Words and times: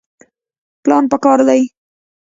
پلان 0.83 1.03
پکار 1.11 1.39
دی 1.47 1.61